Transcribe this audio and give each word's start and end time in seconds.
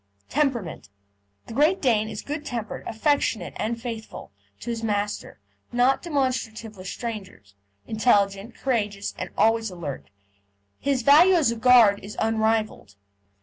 TEMPERAMENT 0.29 0.89
The 1.45 1.53
Great 1.53 1.79
Dane 1.79 2.09
is 2.09 2.23
good 2.23 2.43
tempered, 2.43 2.83
affectionate, 2.87 3.53
and 3.57 3.79
faithful 3.79 4.31
to 4.61 4.71
his 4.71 4.81
master, 4.81 5.39
not 5.71 6.01
demonstrative 6.01 6.75
with 6.75 6.87
strangers; 6.87 7.53
intelligent, 7.85 8.55
courageous, 8.55 9.13
and 9.15 9.29
always 9.37 9.69
alert. 9.69 10.09
His 10.79 11.03
value 11.03 11.35
as 11.35 11.51
a 11.51 11.55
guard 11.55 11.99
is 12.03 12.17
unrivalled. 12.19 12.95